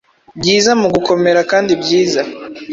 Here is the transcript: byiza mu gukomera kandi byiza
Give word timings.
byiza 0.39 0.71
mu 0.81 0.87
gukomera 0.95 1.41
kandi 1.51 1.71
byiza 1.81 2.21